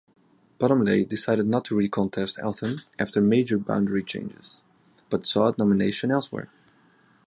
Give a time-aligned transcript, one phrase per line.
[0.57, 4.63] Bottomley decided not to re-contest Eltham after major boundary changes,
[5.11, 6.49] but sought nomination elsewhere.